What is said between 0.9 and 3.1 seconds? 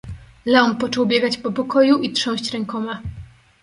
biegać po pokoju i trząść rękoma."